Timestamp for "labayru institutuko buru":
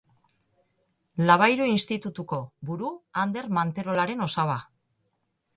1.27-2.91